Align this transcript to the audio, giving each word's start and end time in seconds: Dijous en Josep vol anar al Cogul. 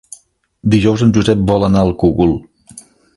Dijous 0.75 1.03
en 1.07 1.11
Josep 1.17 1.43
vol 1.51 1.67
anar 1.67 1.83
al 1.83 1.93
Cogul. 2.05 2.33